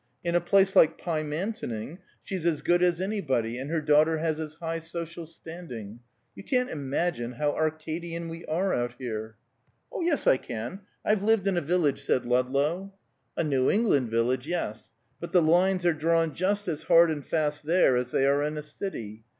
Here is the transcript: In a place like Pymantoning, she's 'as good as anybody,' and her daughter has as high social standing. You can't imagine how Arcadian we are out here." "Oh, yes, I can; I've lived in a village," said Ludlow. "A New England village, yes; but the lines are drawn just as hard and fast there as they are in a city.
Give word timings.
In 0.23 0.33
a 0.33 0.41
place 0.41 0.75
like 0.75 0.97
Pymantoning, 0.97 1.99
she's 2.23 2.43
'as 2.43 2.63
good 2.63 2.81
as 2.81 2.99
anybody,' 2.99 3.59
and 3.59 3.69
her 3.69 3.81
daughter 3.81 4.17
has 4.17 4.39
as 4.39 4.55
high 4.55 4.79
social 4.79 5.27
standing. 5.27 5.99
You 6.33 6.43
can't 6.43 6.71
imagine 6.71 7.33
how 7.33 7.51
Arcadian 7.51 8.27
we 8.27 8.43
are 8.45 8.73
out 8.73 8.95
here." 8.97 9.35
"Oh, 9.91 10.01
yes, 10.01 10.25
I 10.25 10.37
can; 10.37 10.81
I've 11.05 11.21
lived 11.21 11.45
in 11.45 11.55
a 11.55 11.61
village," 11.61 12.01
said 12.01 12.25
Ludlow. 12.25 12.91
"A 13.37 13.43
New 13.43 13.69
England 13.69 14.09
village, 14.09 14.47
yes; 14.47 14.91
but 15.19 15.33
the 15.33 15.41
lines 15.43 15.85
are 15.85 15.93
drawn 15.93 16.33
just 16.33 16.67
as 16.67 16.81
hard 16.81 17.11
and 17.11 17.23
fast 17.23 17.63
there 17.67 17.95
as 17.95 18.09
they 18.09 18.25
are 18.25 18.41
in 18.41 18.57
a 18.57 18.63
city. 18.63 19.23